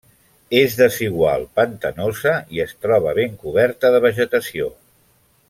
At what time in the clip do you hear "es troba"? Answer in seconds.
2.65-3.13